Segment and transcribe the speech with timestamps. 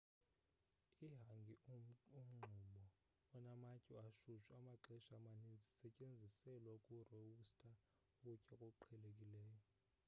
[1.07, 2.41] ihangi-umngxumo
[3.37, 7.69] onamatye ashushu amaxesha amaninzi isetyenziselwa ukurowusta
[8.09, 9.59] ukutya okuqhelekileyo